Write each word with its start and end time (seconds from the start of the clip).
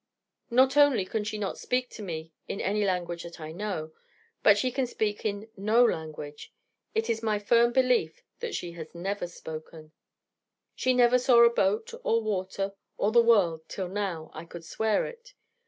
Not 0.49 0.77
only 0.77 1.05
can 1.05 1.23
she 1.23 1.37
not 1.37 1.59
speak 1.59 1.87
to 1.91 2.01
me 2.01 2.31
in 2.47 2.59
any 2.59 2.83
language 2.83 3.21
that 3.21 3.39
I 3.39 3.51
know: 3.51 3.93
but 4.41 4.57
she 4.57 4.71
can 4.71 4.87
speak 4.87 5.23
in 5.25 5.47
no 5.55 5.85
language: 5.85 6.51
it 6.95 7.07
is 7.07 7.21
my 7.21 7.37
firm 7.37 7.71
belief 7.71 8.23
that 8.39 8.55
she 8.55 8.71
has 8.71 8.95
never 8.95 9.27
spoken. 9.27 9.91
She 10.73 10.95
never 10.95 11.19
saw 11.19 11.43
a 11.43 11.53
boat, 11.53 11.93
or 12.03 12.19
water, 12.19 12.73
or 12.97 13.11
the 13.11 13.21
world, 13.21 13.69
till 13.69 13.89
now 13.89 14.31
I 14.33 14.43
could 14.43 14.65
swear 14.65 15.05
it. 15.05 15.35